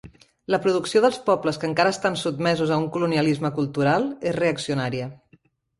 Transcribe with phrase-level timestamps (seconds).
[0.53, 5.17] La producció dels pobles que encara estan sotmesos a un colonialisme cultural és reaccionària.